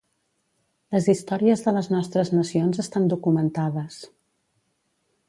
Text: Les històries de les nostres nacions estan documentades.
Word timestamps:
Les 0.95 1.09
històries 1.13 1.61
de 1.65 1.73
les 1.75 1.89
nostres 1.95 2.31
nacions 2.37 2.81
estan 2.85 3.05
documentades. 3.13 4.01